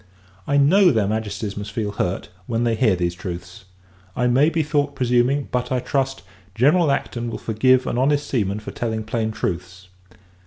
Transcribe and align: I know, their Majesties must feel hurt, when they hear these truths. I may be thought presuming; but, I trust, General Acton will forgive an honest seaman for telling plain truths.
I 0.47 0.57
know, 0.57 0.89
their 0.89 1.07
Majesties 1.07 1.55
must 1.55 1.71
feel 1.71 1.91
hurt, 1.91 2.29
when 2.47 2.63
they 2.63 2.73
hear 2.73 2.95
these 2.95 3.13
truths. 3.13 3.65
I 4.15 4.25
may 4.25 4.49
be 4.49 4.63
thought 4.63 4.95
presuming; 4.95 5.47
but, 5.51 5.71
I 5.71 5.79
trust, 5.79 6.23
General 6.55 6.89
Acton 6.89 7.29
will 7.29 7.37
forgive 7.37 7.85
an 7.85 7.99
honest 7.99 8.25
seaman 8.25 8.59
for 8.61 8.71
telling 8.71 9.03
plain 9.03 9.29
truths. 9.29 9.89